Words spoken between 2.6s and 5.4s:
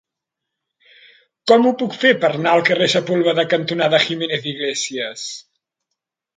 carrer Sepúlveda cantonada Jiménez i Iglesias?